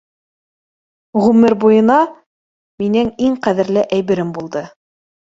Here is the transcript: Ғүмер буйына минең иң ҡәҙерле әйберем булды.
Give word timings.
Ғүмер 1.25 1.55
буйына 1.63 1.97
минең 2.85 3.13
иң 3.29 3.37
ҡәҙерле 3.49 3.85
әйберем 3.99 4.33
булды. 4.39 4.65